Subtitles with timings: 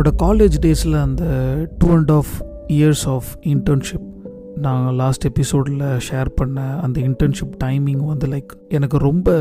[0.00, 1.24] என்னோட காலேஜ் டேஸில் அந்த
[1.78, 2.26] two and half
[2.68, 4.08] years of internship
[4.56, 9.32] நான் லாஸ்ட் எபிசோடில் ஷேர் பண்ண அந்த இன்டர்ன்ஷிப் டைமிங் வந்து லைக் எனக்கு ரொம்ப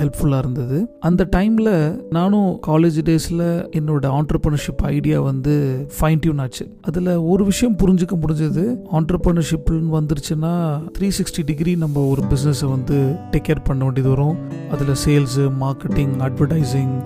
[0.00, 0.88] ஹெல்ப்ஃபுல்லாக இருந்தது.
[1.00, 6.76] அந்த டைமில் நானும் காலேஜ் டேஸில் என்னோடய ஆண்டர்பிரினர்ஷிப் ஐடியா வந்து ஃபைன் டியூன் ஆச்சு.
[6.80, 8.76] அதில் ஒரு விஷயம் புரிஞ்சுக்க முடிஞ்சது.
[8.92, 14.36] ஆண்டர்பிரினர்ஷிப்னு வந்துருச்சுன்னா த்ரீ சிக்ஸ்டி டிகிரி நம்ம ஒரு பிஸ்னஸை வந்து டேக் கேர் பண்ண வேண்டியது வரும்.
[14.70, 17.02] அதில் சேல்ஸு மார்க்கெட்டிங் அட்வர்டைஸிங்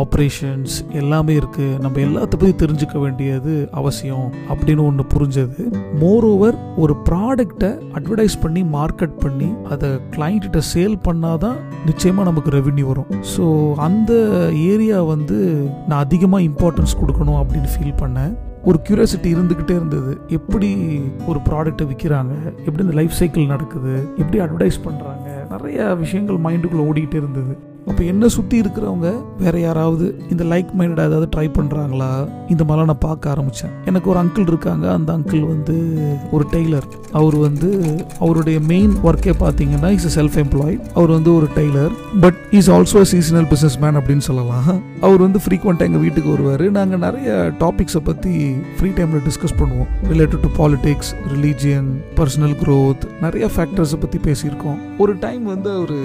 [0.00, 5.64] ஆப்ரேஷன்ஸ் எல்லாமே இருக்குது நம்ம எல்லாத்த பற்றி தெரிஞ்சுக்க வேண்டியது அவசியம் அப்படின்னு ஒன்று புரிஞ்சது.
[6.02, 12.86] மோர் ஓவர் ஒரு ப்ராடக்டை அட்வர்டைஸ் பண்ணி மார்க்கெட் பண்ணி அதை கிளைண்ட்டிட்ட சேல் பண்ணாதான் நிச்சயமாக நமக்கு ரெவின்யூ
[12.92, 13.10] வரும்.
[13.34, 14.12] ஸோ அந்த
[14.70, 15.38] ஏரியா வந்து
[15.88, 18.32] நான் அதிகமாக இம்பார்ட்டன்ஸ் கொடுக்கணும் அப்படின்னு ஃபீல் பண்ணேன்.
[18.70, 20.12] ஒரு கியூரியாசிட்டி இருந்துக்கிட்டே இருந்தது.
[20.38, 20.70] எப்படி
[21.30, 22.34] ஒரு ப்ராடக்ட்டை விற்கிறாங்க
[22.66, 23.94] எப்படி இந்த லைஃப் சைக்கிள் நடக்குது?
[24.18, 27.54] எப்படி அட்வர்டைஸ் பண்ணுறாங்க நிறைய விஷயங்கள் மைண்டுக்குள்ளே ஓடிக்கிட்டே இருந்தது.
[27.90, 29.08] அப்போ என்ன சுற்றி இருக்கிறவங்க?
[29.38, 32.10] வேற யாராவது இந்த லைக் மைண்டடாக ஏதாவது ட்ரை பண்ணுறாங்களா
[32.52, 34.84] இந்த மாதிரிலாம் நான் பார்க்க ஆரம்பித்தேன் எனக்கு ஒரு அங்கிள் இருக்காங்க.
[34.92, 35.76] அந்த அங்கிள் வந்து
[36.30, 36.86] ஒரு டெய்லர்
[37.20, 37.68] அவர் வந்து
[38.20, 41.92] அவருடைய மெயின் ஒர்க்கே பார்த்தீங்கன்னா இஸ் செல்ஃப் எம்ப்ளாய் அவர் வந்து ஒரு tailor
[42.24, 44.70] but is also seasonal business man அப்படின்னு சொல்லலாம்.
[45.00, 46.64] அவர் வந்து ஃப்ரீக்வெண்ட்டாக எங்கள் வீட்டுக்கு வருவார்.
[46.78, 48.34] நாங்கள் நிறைய டாபிக்ஸை பற்றி
[48.78, 49.90] ஃப்ரீ டைமில் டிஸ்கஸ் பண்ணுவோம்.
[50.12, 54.80] Related to politics religion personal growth நிறைய ஃபேக்டர்ஸை பற்றி பேசியிருக்கோம்.
[54.98, 55.96] ஒரு டைம் வந்து அவர்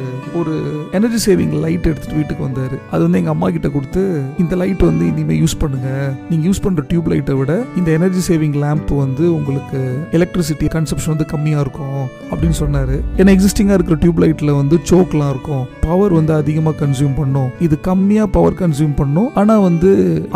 [0.42, 0.56] ஒரு
[0.92, 2.76] எனர்ஜி சேவிங்கில் லைட் எடுத்துட்டு வீட்டுக்கு வந்தார்.
[2.94, 4.04] அது வந்து எங்கள் அம்மா கிட்ட கொடுத்து
[4.44, 5.90] இந்த லைட் வந்து இனிமேல் யூஸ் பண்ணுங்க.
[6.30, 9.80] நீங்கள் யூஸ் பண்ணுற டியூப் லைட்டை விட இந்த எனர்ஜி சேவிங் லேம்ப் வந்து உங்களுக்கு
[10.20, 12.02] எலக்ட்ரிசிட்டி கன்சப்ஷன் வந்து கம்மியாக இருக்கும்
[12.32, 12.96] அப்படின்னு சொன்னார்.
[13.20, 15.64] ஏன்னா எக்ஸிஸ்டிங்காக இருக்கிற டியூப் லைட்டில் வந்து சோக்லாம் இருக்கும்.
[15.86, 17.50] பவர் வந்து அதிகமாக கன்சியூம் பண்ணும்.
[17.68, 19.30] இது கம்மியாக பவர் கன்சியூம் பண்ணும்.
[19.42, 19.92] ஆனால் வந்து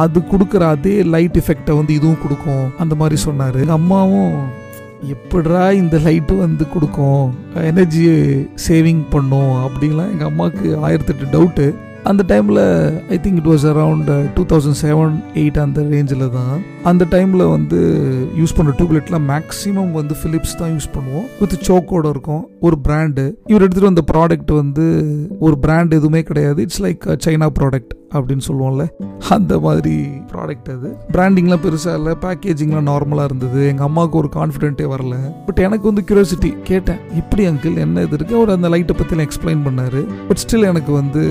[0.06, 2.66] அது கொடுக்குற அதே லைட் எஃபெக்டை வந்து இதுவும் கொடுக்கும்.
[2.84, 3.58] அந்த மாதிரி சொன்னார்.
[3.64, 4.36] எங்கள் அம்மாவும்
[5.14, 7.24] எப்படா இந்த லைட்டு வந்து கொடுக்கும்?
[7.70, 8.04] எனர்ஜி
[8.68, 11.66] சேவிங் பண்ணும் அப்படின்லாம் எங்கள் அம்மாவுக்கு ஆயிரத்தெட்டு டவுட்டு
[12.10, 12.60] அந்த டைமில்
[13.16, 16.56] I think it was around two thousand seven eight அந்த ரேஞ்சில் தான்.
[16.84, 17.80] அந்த டைமில் வந்து
[18.40, 21.28] யூஸ் பண்ணுற டியூப்லைட்லாம் மேக்ஸிமம் வந்து ஃபிலிப்ஸ் தான் யூஸ் பண்ணுவோம்.
[21.40, 24.86] வித் சோக்கோட இருக்கும் ஒரு பிராண்டு இவர் எடுத்துகிட்டு வந்த ப்ராடக்ட் வந்து
[25.40, 26.62] ஒரு பிராண்ட் எதுவுமே கிடையாது.
[26.62, 28.90] இட்ஸ் லைக் சைனா ப்ராடக்ட் அப்படின்னு சொல்லுவோம்ல.
[29.30, 30.98] அந்த மாதிரி ப்ராடக்ட் அது.
[31.12, 33.68] பிராண்டிங்லாம் பெருசாக இல்லை பேக்கேஜிங்லாம் நார்மலாக இருந்தது.
[33.68, 35.16] எங்கள் அம்மாவுக்கு ஒரு கான்ஃபிடென்ட்டே வரல.
[35.46, 36.98] பட் எனக்கு வந்து கியூரியாசிட்டி கேட்டேன்.
[37.16, 40.06] இப்படி அங்கிள் என்ன இது இருக்குது அவர் அந்த லைட்டை பற்றிலாம் எக்ஸ்பிளைன் பண்ணார்.
[40.28, 41.22] பட் ஸ்டில் எனக்கு வந்து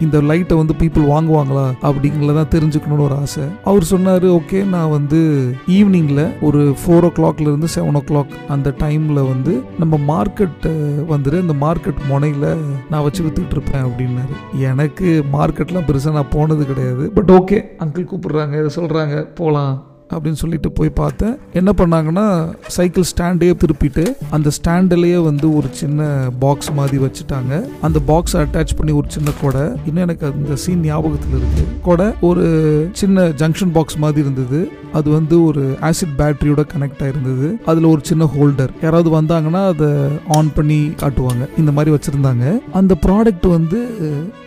[0.00, 3.42] இந்த லைட்டை வந்து பீப்புள் வாங்குவாங்களா அப்படிங்கிறதான் தெரிஞ்சுக்கணும்னு ஒரு ஆசை.
[3.64, 9.28] அவர் சொன்னார் ஓகே நான் வந்து ஈவினிங்கில் ஒரு ஃபோர் ஓ கிளாக்லேருந்து செவன் ஓ கிளாக் அந்த டைமில்
[9.28, 10.66] வந்து நம்ம மார்க்கெட்
[11.08, 12.56] வந்துட்டு அந்த மார்க்கெட் முனையில்
[12.90, 14.58] நான் வச்சு வித்துக்கிட்டு இருப்பேன் அப்படின்னாரு.
[14.58, 17.10] எனக்கு மார்க்கெட்லாம் பெருசாக நான் போனது கிடையாது.
[17.10, 21.36] பட் ஓகே அங்கிள் கூப்பிடுறாங்க இதை சொல்கிறாங்க போகலாம் அப்படின்னு சொல்லிட்டு போய் பார்த்தேன்.
[21.52, 22.26] என்ன பண்ணாங்கன்னா
[22.66, 27.52] சைக்கிள் ஸ்டாண்டே திருப்பிட்டு அந்த ஸ்டாண்டிலேயே வந்து ஒரு சின்ன பாக்ஸ் மாதிரி வச்சுட்டாங்க.
[27.80, 29.60] அந்த பாக்ஸ் அட்டாச் பண்ணி ஒரு சின்ன கொடை.
[29.60, 31.64] இன்னும் எனக்கு அந்த சீன் ஞாபகத்தில் இருக்கு.
[31.82, 32.44] கொடை ஒரு
[32.92, 34.60] சின்ன ஜங்ஷன் பாக்ஸ் மாதிரி இருந்தது.
[34.92, 37.48] அது வந்து ஒரு ஆசிட் பேட்டரியோட கனெக்ட் ஆயிருந்தது.
[37.66, 39.88] அதில் ஒரு சின்ன ஹோல்டர் யாராவது வந்தாங்கன்னா அதை
[40.28, 41.44] ஆன் பண்ணி காட்டுவாங்க.
[41.58, 42.44] இந்த மாதிரி வச்சுருந்தாங்க.
[42.72, 43.78] அந்த ப்ராடக்ட் வந்து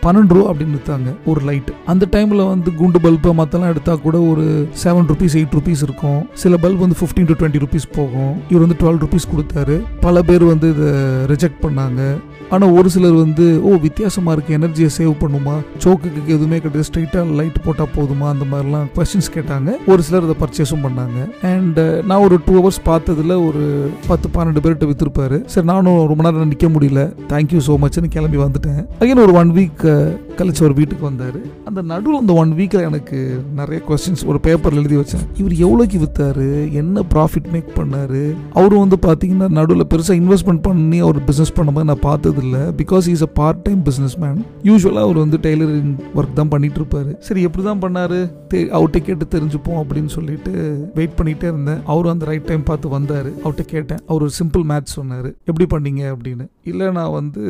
[0.02, 4.68] பன்னெண்டு ரூபா அப்படின்னு விற்றாங்க ஒரு லைட் அந்த டைமில் வந்து குண்டு பல்பு மற்றெல்லாம் எடுத்தால் கூட ஒரு
[4.84, 6.20] செவன் ருபீஸ் எயிட் ருபீஸ் இருக்கும்.
[6.42, 8.34] சில பல்ப் வந்து ஃபிஃப்டீன் டு டுவெண்ட்டி ருபீஸ் போகும்.
[8.50, 9.76] இவர் வந்து டுவெல் ருபீஸ் கொடுத்தாரு.
[10.06, 10.92] பல பேர் வந்து இதை
[11.32, 12.00] ரிஜெக்ட் பண்ணாங்க.
[12.54, 15.54] ஆனால் ஒரு சிலர் வந்து ஓ வித்தியாசமாக இருக்குது எனர்ஜியை சேவ் பண்ணுமா?
[15.84, 16.86] சோக்குக்கு எதுவுமே கிடையாது.
[16.88, 18.26] ஸ்ட்ரைட்டாக லைட் போட்டால் போதுமா?
[18.34, 19.70] அந்த மாதிரிலாம் கொஸ்டின்ஸ் கேட்டாங்க.
[19.92, 21.18] ஒரு சிலர் அதை பர்ச்சேஸும் பண்ணாங்க.
[21.52, 23.62] அண்ட் நான் ஒரு டூ ஹவர்ஸ் பார்த்ததுல ஒரு
[24.10, 27.02] பத்து பன்னெண்டு பேர்கிட்ட விற்றுருப்பாரு சரி நானும் ரொம்ப நேரம் நிற்க முடியல.
[27.32, 28.80] தேங்க்யூ ஸோ மச்னு கிளம்பி வந்துட்டேன்.
[29.00, 29.84] அகைன் ஒரு ஒன் வீக்
[30.38, 31.40] கழிச்சு ஒரு வீட்டுக்கு வந்தார்.
[31.68, 33.18] அந்த நடுவில் அந்த ஒன் வீக்கில் எனக்கு
[33.60, 35.26] நிறைய கொஸ்டின்ஸ் ஒரு பேப்பரில் எழுதி வச்சேன்.
[35.44, 38.36] இவர் எவ்வளோக்கு விற்றாரு என்ன ப்ராஃபிட் மேக் பண்ணார்?
[38.52, 42.58] அவரும் வந்து பார்த்தீங்கன்னா நடுவில் பெருசாக இன்வெஸ்ட்மெண்ட் பண்ணி அவர் பிஸ்னஸ் பண்ணும்போது நான் பார்த்ததில்ல.
[42.82, 47.18] Because is a part time business man யூஸ்வலாக அவர் வந்து டெய்லரிங் ஒர்க் தான் பண்ணிட்டு இருப்பாரு.
[47.18, 48.20] சரி எப்படி தான் பண்ணாரு
[48.54, 50.52] அவர்கிட்ட கேட்டு தெரிஞ்சுப்போம் அப்படின்னு சொல்லிட்டு
[50.94, 51.80] வெயிட் பண்ணிட்டே இருந்தேன்.
[51.84, 53.28] அவரும் அந்த ரைட் டைம் பார்த்து வந்தார்.
[53.34, 53.98] அவர்கிட்ட கேட்டேன்.
[54.06, 55.28] அவர் ஒரு சிம்பிள் மேட்ச் சொன்னார்.
[55.44, 56.02] எப்படி பண்ணீங்க?
[56.14, 56.44] அப்படின்னு.
[56.64, 57.42] இல்லை நான் வந்து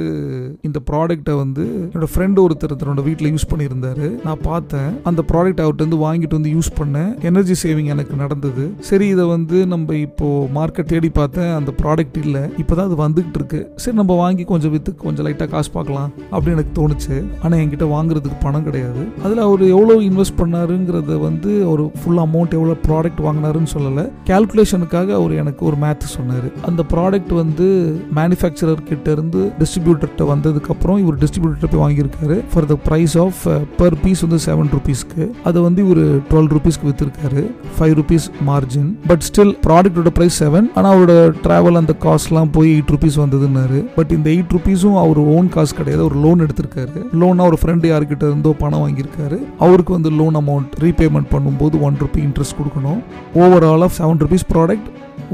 [0.62, 4.25] இந்த ப்ராடக்டை வந்து என்னோட ஃப்ரெண்டு ஒருத்தர் தன்னோட வீட்டில் யூஸ் பண்ணியிருந்தாரு.
[4.25, 4.90] நான் பார்த்தேன்.
[5.05, 7.23] அந்த ப்ராடக்ட் அவர்கிட்ட வந்து வாங்கிட்டு வந்து யூஸ் பண்ணேன்.
[7.23, 8.64] எனர்ஜி சேவிங் எனக்கு நடந்தது.
[8.81, 11.52] சரி இதை வந்து நம்ம இப்போ மார்க்கெட் தேடி பார்த்தேன்.
[11.54, 12.40] அந்த ப்ராடக்ட் இல்லை.
[12.40, 13.70] இப்போதான் அது வந்துகிட்டு இருக்கு.
[13.76, 17.16] சரி நம்ம வாங்கி கொஞ்சம் வித்து கொஞ்சம் லைட்டாக காசு பார்க்கலாம் அப்படின்னு எனக்கு தோணுச்சு.
[17.42, 19.02] ஆனால் என்கிட்ட வாங்குறதுக்கு பணம் கிடையாது.
[19.25, 24.10] அதில் அவர் எவ்வளோ இன்வெஸ்ட் பண்ணாருங்கிறத வந்து ஒரு ஃபுல் அமௌண்ட் எவ்வளோ ப்ராடக்ட் வாங்கினாருன்னு சொல்லலை.
[24.30, 26.48] கேல்குலேஷனுக்காக அவர் எனக்கு ஒரு மேத் சொன்னார்.
[26.62, 27.66] அந்த ப்ராடக்ட் வந்து
[28.14, 32.44] மேனுஃபேக்சரர் கிட்ட இருந்து டிஸ்ட்ரிபியூட்டர்கிட்ட வந்ததுக்கப்புறம் இவர் டிஸ்ட்ரிபியூட்டர் போய் வாங்கியிருக்காரு.
[32.54, 33.40] For the price of
[33.76, 37.42] per piece வந்து செவன் ருபீஸ்க்கு அதை வந்து இவர் டுவெல் ருபீஸ்க்கு விற்றுருக்காரு
[37.76, 41.14] five rupees margin but still ப்ராடக்டோட ப்ரைஸ் செவன் ஆனால் அவரோட
[41.46, 43.81] ட்ராவல் அந்த காஸ்ட்லாம் போய் எயிட் ருபீஸ் வந்ததுன்னாரு.
[43.96, 46.02] பட் இந்த எயிட் ருபீஸும் அவர் ஓன் காசு கிடையாது.
[46.08, 47.00] ஒரு லோன் எடுத்திருக்காரு.
[47.22, 49.40] லோன் அவர் ஃப்ரெண்டு யார்கிட்ட இருந்தோ பணம் வாங்கியிருக்காரு.
[49.66, 53.02] அவருக்கு வந்து லோன் அமௌண்ட் ரீபேமெண்ட் பண்ணும்போது ஒன் ருபி இன்ட்ரெஸ்ட் கொடுக்கணும்.
[53.43, 54.88] ஓவராலாக seven rupees product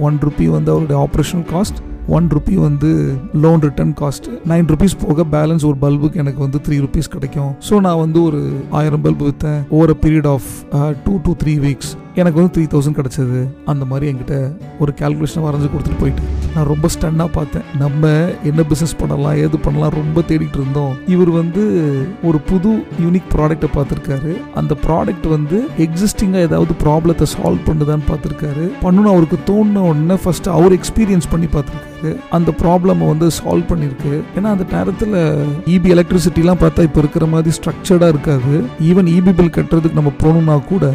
[0.09, 1.79] one rupee வந்து அவருடைய ஆப்ரேஷனல் காஸ்ட்
[2.17, 2.89] ஒன் ருபி வந்து
[3.43, 7.51] loan return cost nine rupees போக பேலன்ஸ் ஒரு பல்புக்கு எனக்கு வந்து த்ரீ ருபீஸ் கிடைக்கும்.
[7.69, 8.41] ஸோ நான் வந்து ஒரு
[8.79, 10.49] ஆயிரம் bulb விற்றேன் over period of
[11.05, 13.41] two to three weeks எனக்கு வந்து த்ரீ தௌசண்ட் கிடச்சிது.
[13.73, 14.35] அந்த மாதிரி என்கிட்ட
[14.83, 16.23] ஒரு கேல்குலேஷனை வரைஞ்சி கொடுத்துட்டு போயிட்டு.
[16.55, 17.67] நான் ரொம்ப ஸ்டன்னாக பார்த்தேன்.
[17.83, 18.09] நம்ம
[18.51, 20.95] என்ன பிஸ்னஸ் பண்ணலாம் ஏது பண்ணலாம் ரொம்ப தேடிட்டு இருந்தோம்.
[21.15, 21.63] இவர் வந்து
[22.29, 22.71] ஒரு புது
[23.05, 24.33] யூனிக் ப்ராடக்ட்டை பார்த்துருக்காரு.
[24.61, 28.67] அந்த ப்ராடக்ட் வந்து எக்ஸிஸ்டிங்காக ஏதாவது ப்ராப்ளத்தை சால்வ் பண்ணுதான்னு பார்த்துருக்காரு.
[28.85, 32.13] பண்ணணும் அவருக்கு தோணுன உடனே ஃபர்ஸ்ட் அவர் எக்ஸ்பீரியன்ஸ் பண்ணி பார்த்துருக்காரு.
[32.37, 34.13] அந்த ப்ராப்ளமை வந்து சால்வ் பண்ணியிருக்கு.
[34.37, 35.17] ஏன்னா அந்த நேரத்தில்
[35.75, 38.55] இபி எலக்ட்ரிசிட்டிலாம் பார்த்தா இப்போ இருக்கிற மாதிரி ஸ்ட்ரக்சர்டாக இருக்காது.
[38.91, 40.87] ஈவன் இபி பில் கட்டுறதுக்கு நம்ம போகணும்னா கூட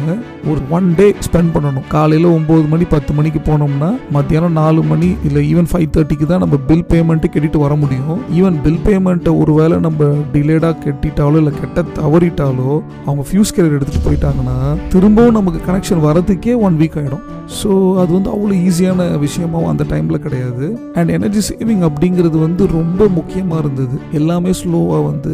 [0.50, 1.86] ஒரு ஒன் டே ஸ்பெண்ட் பண்ணணும்.
[1.88, 6.56] காலையில் ஒம்பது மணி பத்து மணிக்கு போனோம்னா மத்தியானம் நாலு மணி இல்லை ஈவன் ஃபைவ் தேர்ட்டிக்கு தான் நம்ம
[6.68, 8.18] பில் பேமெண்ட்டு கட்டிட்டு வர முடியும்.
[8.38, 12.70] ஈவன் பில் பேமெண்ட்டை ஒருவேளை நம்ம டிலேடாக கட்டிட்டாலோ இல்லை கெட்ட தவறிட்டாலோ
[13.06, 14.58] அவங்க ஃபியூஸ் கேரியர் எடுத்துகிட்டு போயிட்டாங்கன்னா
[14.94, 17.24] திரும்பவும் நமக்கு கனெக்ஷன் வரதுக்கே ஒன் வீக் ஆகிடும்
[17.58, 17.70] ஸோ
[18.02, 20.66] அது வந்து அவ்வளோ ஈஸியான விஷயமாகவும் அந்த டைமில் கிடையாது.
[20.98, 23.96] அண்ட் எனர்ஜி சேவிங் அப்படிங்கிறது வந்து ரொம்ப முக்கியமாக இருந்தது.
[24.20, 25.32] எல்லாமே ஸ்லோவாக வந்து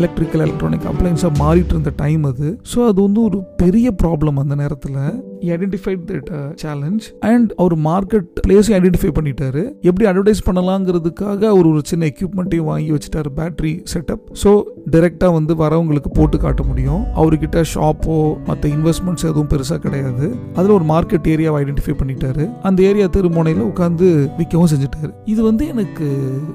[0.00, 2.48] எலக்ட்ரிக்கல் எலக்ட்ரானிக் அப்ளைன்ஸாக மாறிட்டு இருந்த டைம் அது.
[2.72, 4.98] ஸோ அது வந்து ஒரு பெரிய ப்ராப்ளம் அந்த நேரத்தில்.
[5.56, 6.30] ஐடென்டிஃபைட் தட்
[6.62, 9.62] சேலஞ்ச் அண்ட் அவர் மார்க்கெட் பிளேஸையும் ஐடென்டிஃபை பண்ணிட்டாரு.
[9.88, 14.52] எப்படி அட்வர்டைஸ் பண்ணலாங்கிறதுக்காக அவர் ஒரு சின்ன எக்யூப்மெண்ட்டையும் வாங்கி வச்சுட்டாரு பேட்டரி செட்டப் ஸோ
[14.94, 17.02] டைரெக்டாக வந்து வரவங்களுக்கு போட்டு காட்ட முடியும்.
[17.20, 18.16] அவர்கிட்ட ஷாப்போ
[18.48, 20.26] மற்ற இன்வெஸ்ட்மெண்ட்ஸ் எதுவும் பெருசாக கிடையாது.
[20.58, 22.44] அதில் ஒரு மார்க்கெட் ஏரியாவை ஐடென்டிஃபை பண்ணிட்டாரு.
[22.68, 24.06] அந்த ஏரியா திருமோனையில் உட்காந்து
[24.38, 25.10] விற்கவும் செஞ்சுட்டாரு.
[25.32, 26.06] இது வந்து எனக்கு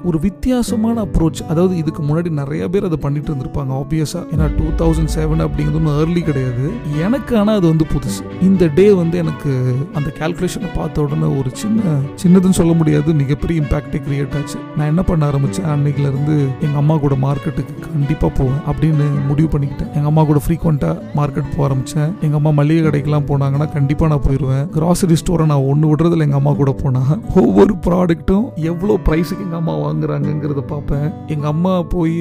[0.10, 5.14] ஒரு வித்தியாசமான அப்ரோச் அதாவது இதுக்கு முன்னாடி நிறைய பேர் அதை பண்ணிட்டு இருந்திருப்பாங்க ஆப்வியஸாக ஏன்னா டூ தௌசண்ட்
[5.18, 6.66] செவன் அப்படிங்கிறது ஒன்றும் ஏர்லி கிடையாது.
[7.06, 8.22] எனக்கு ஆனால் அது வந்து புதுசு.
[8.50, 9.52] இந்த டே வந்து எனக்கு
[9.98, 14.58] அந்த கால்குலேஷனை பார்த்த உடனே ஒரு சின்ன சின்னதுன்னு சொல்ல முடியாது மிகப்பெரிய இம்பாக்டே கிரியேட் ஆச்சு.
[14.78, 16.36] நான் என்ன பண்ண ஆரம்பித்தேன் அன்னைக்குலேருந்து
[16.66, 19.90] எங்கள் அம்மா கூட மார்க்கெட்டுக்கு கண்டிப்பாக போவேன் அப்படின்னு முடிவு பண்ணிக்கிட்டேன்.
[19.98, 24.64] எங்கள் அம்மா கூட ஃப்ரீக்வெண்ட்டாக மார்க்கெட் போக ஆரம்பித்தேன் எங்கள் அம்மா மளிகை கடைக்கெல்லாம் போனாங்கன்னா கண்டிப்பாக நான் போயிடுவேன்
[24.78, 27.12] கிராசரி ஸ்டோரை நான் ஒன்று விடுறதுல எங்கள் அம்மா கூட போனால்
[27.44, 31.08] ஒவ்வொரு ப்ராடக்ட்டும் எவ்வளோ ப்ரைஸுக்கு எங்கள் அம்மா வாங்குறாங்கங்கிறத பார்ப்பேன்.
[31.36, 32.18] எங்கள் அம்மா போய்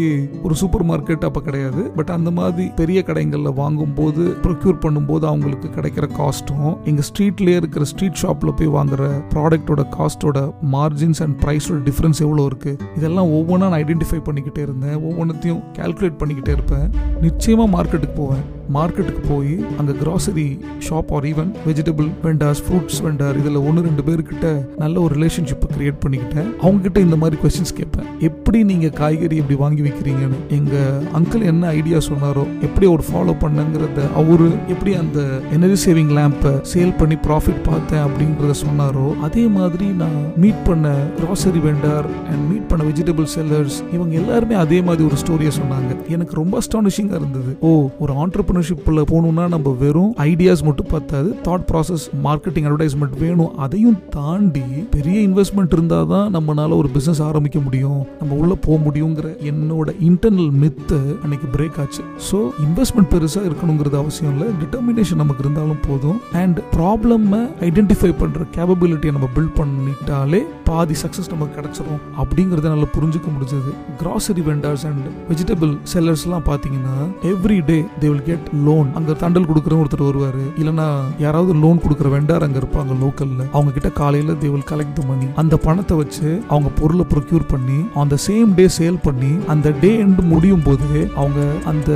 [0.46, 1.84] ஒரு சூப்பர் மார்க்கெட் அப்போ கிடையாது.
[2.00, 6.06] பட் அந்த மாதிரி பெரிய கடைங்களில் வாங்கும்போது ப்ரொக்யூர் பண்ணும்போது அவங்களுக்கு கிடைக்கிற
[6.38, 9.02] காஸ்ட்டும் எங்கள் ஸ்ட்ரீட்லேயே இருக்கிற ஸ்ட்ரீட் ஷாப்பில் போய் வாங்குற
[9.32, 10.38] ப்ராடக்ட்டோட காஸ்ட்டோட
[10.74, 14.96] மார்ஜின்ஸ் அண்ட் ப்ரைஸோட டிஃப்ரென்ஸ் எவ்வளோ இருக்குது இதெல்லாம் ஒவ்வொன்றா நான் ஐடென்டிஃபை பண்ணிக்கிட்டே இருந்தேன்.
[15.08, 16.86] ஒவ்வொன்றத்தையும் கால்குலேட் பண்ணிக்கிட்டே இருப்பேன்.
[17.20, 18.44] நிச்சயமாக மார்க்கெட்டுக்கு போவேன்.
[18.76, 20.46] மார்க்கெட்டுக்கு போய் அங்கே grocery
[20.88, 24.46] shop or even vegetable vendors fruits vendor இதில் ஒன்று ரெண்டு பேர்கிட்ட
[24.82, 26.48] நல்ல ஒரு ரிலேஷன்ஷிப் கிரியேட் பண்ணிக்கிட்டேன்.
[26.64, 28.08] அவங்ககிட்ட இந்த மாதிரி கொஸ்டின்ஸ் கேட்பேன்.
[28.28, 34.06] எப்படி நீங்கள் காய்கறி இப்படி வாங்கி வைக்கிறீங்கன்னு எங்கள் அங்கிள் என்ன ஐடியா சொன்னாரோ எப்படி அவர் ஃபாலோ பண்ணுங்கிறத
[34.22, 35.18] அவரு எப்படி அந்த
[35.56, 41.62] எனர்ஜி சேவிங் லேம்பை சேல் பண்ணி ப்ராஃபிட் பார்த்தேன் அப்படிங்கிறத சொன்னாரோ அதே மாதிரி நான் மீட் பண்ண கிராசரி
[41.68, 45.92] வெண்டார் அண்ட் மீட் பண்ண வெஜிடபிள் செல்லர்ஸ் இவங்க எல்லாருமே அதே மாதிரி ஒரு ஸ்டோரியை சொன்னாங்க.
[46.16, 47.50] எனக்கு ரொம்ப அஸ்டானிஷிங்காக இருந்தது.
[47.68, 47.70] ஓ
[48.04, 48.12] ஒரு
[48.58, 53.52] ஆண்டர்பிரினர்ஷிப்பில் போகணுன்னா நம்ம வெறும் ஐடியாஸ் மட்டும் பார்த்தாது தாட் ப்ராசஸ் மார்க்கெட்டிங் அட்வர்டைஸ்மெண்ட் வேணும்.
[53.64, 54.64] அதையும் தாண்டி
[54.94, 60.52] பெரிய இன்வெஸ்ட்மெண்ட் இருந்தால் தான் நம்மளால ஒரு பிஸ்னஸ் ஆரம்பிக்க முடியும் நம்ம உள்ளே போக முடியுங்கிற என்னோட இன்டர்னல்
[60.62, 62.02] மித்து அன்னைக்கு பிரேக் ஆச்சு.
[62.28, 64.48] ஸோ இன்வெஸ்ட்மெண்ட் பெருசாக இருக்கணுங்கிறது அவசியம் இல்லை.
[64.62, 66.18] டிட்டர்மினேஷன் நமக்கு இருந்தாலும் போதும்.
[66.42, 72.00] அண்ட் ப்ராப்ளமை ஐடென்டிஃபை பண்ணுற கேபபிலிட்டியை நம்ம பில்ட் பண்ணிட்டாலே பாதி சக்ஸஸ் நமக்கு கிடைச்சிரும்.
[72.22, 73.70] அப்படிங்கிறத நல்லா புரிஞ்சுக்க முடிஞ்சது.
[74.02, 76.96] கிராசரி வெண்டர்ஸ் அண்ட் வெஜிடபிள் செல்லர்ஸ்லாம் பார்த்தீங்கன்னா
[77.32, 80.40] every day they will get loan அங்கே தண்டல் கொடுக்குற ஒருத்தர் வருவார்.
[80.60, 80.86] இல்லைன்னா
[81.24, 85.26] யாராவது லோன் கொடுக்குற வெண்டார் அங்கே இருப்பாங்க லோக்கலில் அவங்க கிட்ட காலையில் தே வில் கலெக்ட் த மணி
[85.42, 90.24] அந்த பணத்தை வச்சு அவங்க பொருளை ப்ரொக்யூர் பண்ணி அந்த சேம் டே சேல் பண்ணி அந்த டே எண்டு
[90.32, 90.88] முடியும் போது
[91.20, 91.40] அவங்க
[91.72, 91.90] அந்த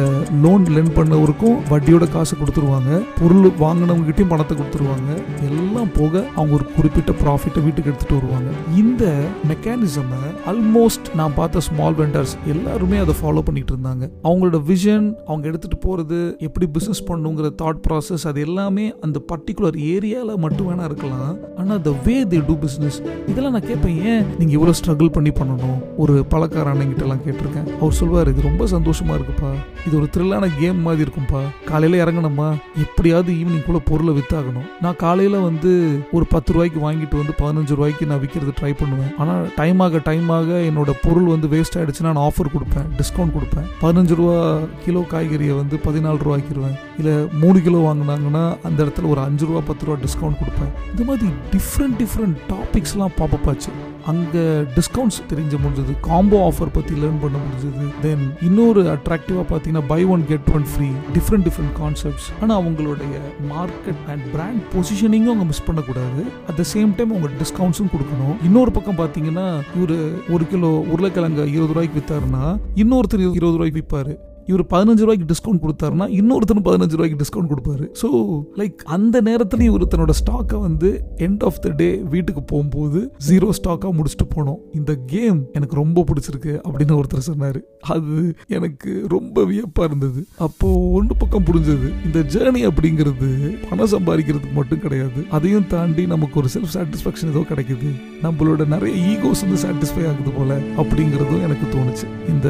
[0.44, 2.90] லோன் லென் பண்ணவருக்கும் வட்டியோட காசு கொடுத்துருவாங்க.
[3.20, 5.10] பொருள் வாங்கினவங்க கிட்டயும் பணத்தை கொடுத்துருவாங்க.
[5.48, 8.50] எல்லாம் போக அவங்க ஒரு குறிப்பிட்ட ப்ராஃபிட்டை வீட்டுக்கு எடுத்துட்டு வருவாங்க.
[8.82, 9.04] இந்த
[9.50, 10.10] மெக்கானிசம்
[10.50, 14.04] ஆல்மோஸ்ட் நான் பார்த்த ஸ்மால் வெண்டர்ஸ் எல்லாருமே அதை ஃபாலோ பண்ணிட்டு இருந்தாங்க.
[14.28, 20.40] அவங்களோட விஷன் அவங்க எடுத்துட்டு போறது எப்படி பிஸ்னஸ் பண்ணுங்கிற தாட் ப்ராசஸ் அது எல்லாமே அந்த பர்டிகுலர் ஏரியாவில்
[20.44, 21.32] மட்டும் வேணா இருக்கலாம்.
[21.60, 22.98] ஆனால் த வே தி டூ பிஸ்னஸ்
[23.30, 25.78] இதெல்லாம் நான் கேட்பேன் ஏன் நீங்கள் இவ்வளோ ஸ்ட்ரகிள் பண்ணி பண்ணணும்?
[26.04, 27.68] ஒரு பழக்கார அண்ணங்கிட்ட எல்லாம் கேட்டிருக்கேன்.
[27.80, 29.52] அவர் சொல்வார் இது ரொம்ப சந்தோஷமாக இருக்குப்பா.
[29.86, 32.48] இது ஒரு த்ரில்லான கேம் மாதிரி இருக்கும்ப்பா காலையில் இறங்கணுமா?
[32.84, 34.66] எப்படியாவது ஈவினிங் கூட பொருளை வித்தாகணும்.
[34.86, 35.72] நான் காலையில் வந்து
[36.16, 39.12] ஒரு பத்து ரூபாய்க்கு வாங்கிட்டு வந்து பதினஞ்சு ரூபாய்க்கு நான் விற்கிறது ட்ரை பண்ணுவேன்.
[39.22, 43.66] ஆனால் டைம் ஆக டைம் ஆக என்னோட பொருள் வந்து வேஸ்ட் ஆகிடுச்சுன்னா நான் ஆஃபர் கொடுப்பேன் டிஸ்கவுண்ட் கொடுப்பேன்.
[43.84, 44.36] பதினஞ்சு ரூபா
[44.84, 49.62] கிலோ காய்கறியை வந்து பதினாலு ரூபா ரூபாய்க்கிருவேன் இல்லை மூணு கிலோ வாங்கினாங்கன்னா அந்த இடத்துல ஒரு அஞ்சு ரூபா
[49.70, 50.74] பத்து ரூபா டிஸ்கவுண்ட் கொடுப்பேன்.
[50.92, 53.72] இந்த மாதிரி டிஃப்ரெண்ட் டிஃப்ரெண்ட் டாபிக்ஸ்லாம் பாப்பப் ஆச்சு.
[54.10, 54.40] அங்கே
[54.76, 55.92] டிஸ்கவுண்ட்ஸ் தெரிஞ்ச முடிஞ்சது.
[56.06, 57.84] காம்போ ஆஃபர் பற்றி லேர்ன் பண்ண முடிஞ்சது.
[58.04, 63.20] தென் இன்னொரு அட்ராக்டிவாக பார்த்தீங்கன்னா buy one get one free different different concepts ஆனால் அவங்களுடைய
[63.52, 66.24] மார்க்கெட் அண்ட் பிராண்ட் பொசிஷனிங்கும் அவங்க மிஸ் பண்ணக்கூடாது.
[66.48, 68.34] அட் த சேம் டைம் அவங்க டிஸ்கவுண்ட்ஸும் கொடுக்கணும்.
[68.48, 69.46] இன்னொரு பக்கம் பார்த்தீங்கன்னா
[69.76, 69.96] இவர்
[70.36, 72.44] ஒரு கிலோ உருளைக்கிழங்கு இருபது ரூபாய்க்கு விற்றாருன்னா
[72.84, 74.14] இன்னொருத்தர் இருபது ரூபாய்க்கு விற்பாரு
[74.50, 77.86] இவர் பதினஞ்சு ரூபாய்க்கு டிஸ்கவுண்ட் கொடுத்தாருன்னா இன்னொருத்தரும் பதினஞ்சு ரூபாய்க்கு டிஸ்கவுண்ட் கொடுப்பாரு.
[78.02, 78.08] ஸோ
[78.60, 80.90] லைக் அந்த நேரத்துலையும் இவர் தன்னோட ஸ்டாக்கை வந்து
[81.26, 84.60] எண்ட் ஆஃப் த டே வீட்டுக்கு போகும்போது ஜீரோ ஸ்டாக்காக முடிச்சுட்டு போனோம்.
[84.78, 87.60] இந்த கேம் எனக்கு ரொம்ப பிடிச்சிருக்கு அப்படின்னு ஒருத்தர் சொன்னார்.
[87.94, 88.16] அது
[88.58, 90.20] எனக்கு ரொம்ப வியப்பாக இருந்தது.
[90.46, 91.88] அப்போது ஒன்று பக்கம் புரிஞ்சது.
[92.06, 93.30] இந்த ஜேர்னி அப்படிங்கிறது
[93.68, 95.20] பணம் சம்பாதிக்கிறதுக்கு மட்டும் கிடையாது.
[95.38, 97.90] அதையும் தாண்டி நமக்கு ஒரு செல்ஃப் சாட்டிஸ்ஃபேக்ஷன் ஏதோ கிடைக்குது.
[98.24, 102.06] நம்மளோட நிறைய ஈகோஸ் வந்து சாட்டிஸ்ஃபை ஆகுது போல அப்படிங்கிறதும் எனக்கு தோணுச்சு.
[102.34, 102.48] இந்த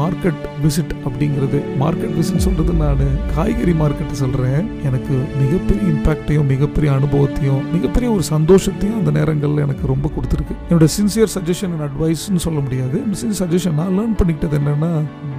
[0.00, 3.02] மார்க்கெட் விசிட் அப்படி அப்படிங்கிறது மார்க்கெட் விசிட் சொல்றது நான்
[3.34, 4.66] காய்கறி மார்க்கெட்டை சொல்றேன்.
[4.88, 10.56] எனக்கு மிகப்பெரிய இம்பாக்டையும் மிகப்பெரிய அனுபவத்தையும் மிகப்பெரிய ஒரு சந்தோஷத்தையும் அந்த நேரங்களில் எனக்கு ரொம்ப கொடுத்துருக்கு.
[10.70, 12.98] என்னோட சின்சியர் சஜஷன் அண்ட் அட்வைஸ்னு சொல்ல முடியாது.
[13.22, 14.92] சின்சியர் சஜஷன் நான் லேர்ன் பண்ணிக்கிட்டது என்னன்னா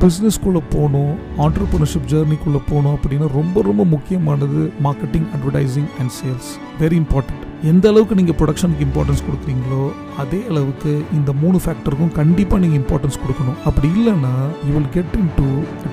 [0.03, 1.13] பிஸ்னஸ்குள்ளே போகணும்
[1.45, 8.15] ஆண்டர்பிரினர்ஷிப் ஜேர்னிக்குள்ளே போகணும் அப்படின்னா ரொம்ப ரொம்ப முக்கியமானது marketing advertising and sales very important எந்த அளவுக்கு
[8.15, 13.57] நீங்கள் ப்ரொடக்ஷனுக்கு இம்பார்ட்டன்ஸ் கொடுக்குறீங்களோ அதே அளவுக்கு இந்த மூணு ஃபேக்டருக்கும் கண்டிப்பாக நீங்கள் இம்பார்ட்டன்ஸ் கொடுக்கணும்.
[13.65, 14.31] அப்படி இல்லைன்னா
[14.67, 15.43] you will get into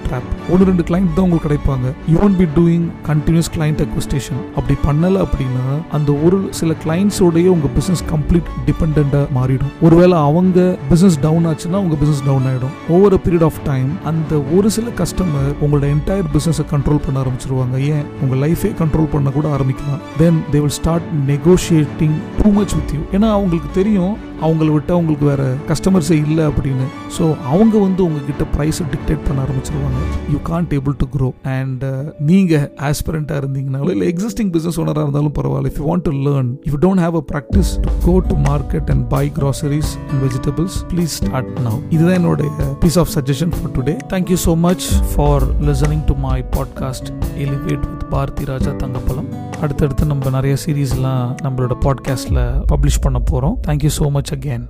[0.06, 1.92] trap ஒன்று ரெண்டு கிளைண்ட் தான் உங்களுக்கு கிடைப்பாங்க.
[2.08, 7.70] You won't be doing continuous client acquisition அப்படி பண்ணலை அப்படின்னா அந்த ஒரு சில கிளைண்ட்ஸோடய உங்கள்
[7.78, 9.72] பிஸ்னஸ் கம்ப்ளீட் டிபெண்ட்டாக மாறிடும்.
[9.80, 14.70] ஒருவேளை அவங்க பிஸ்னஸ் டவுன் ஆச்சுன்னா உங்கள் பிஸ்னஸ் டவுன் ஆகிடும் ஓவர் பீரியட் ஆஃப் டைம் அந்த ஒரு
[14.70, 17.78] சில கஸ்டமர் உங்களோட என்டையர் பிஸ்னஸை கண்ட்ரோல் பண்ண ஆரம்பிச்சிருவாங்க.
[17.78, 18.04] ஏன்?
[18.22, 20.00] உங்கள் லைஃபே கண்ட்ரோல் பண்ண கூட ஆரம்பிக்கலாம்.
[20.18, 24.14] Then they will start nego negotiating too much with you ஏன்னா அவங்களுக்கு தெரியும்
[24.46, 26.86] அவங்கள விட்டு அவங்களுக்கு வேற கஸ்டமர்ஸே இல்லை அப்படின்னு.
[27.16, 30.00] ஸோ அவங்க வந்து உங்ககிட்ட ப்ரைஸை டிக்டேட் பண்ண ஆரம்பிச்சிருவாங்க.
[30.32, 31.84] You can't able to grow and
[32.30, 35.70] நீங்கள் ஆஸ்பிரண்ட்டாக இருந்தீங்கனாலும் இல்லை எக்ஸிஸ்டிங் பிஸ்னஸ் ஓனராக இருந்தாலும் பரவாயில்ல.
[35.72, 39.06] If you want to learn if don't have a practice to go to market and
[39.16, 42.50] buy groceries and vegetables please start now இதுதான் என்னோட
[42.84, 47.10] piece of suggestion for today thank you so much for listening to my podcast
[47.46, 53.90] elevate with Bharathi Raja Thangappalam அடுத்தடுத்து நம்ம நிறைய சீரீஸ்லாம் நம்மளோட பாட்காஸ்ட்டில் publish பண்ண போகிறோம் thank you
[53.98, 54.64] so much again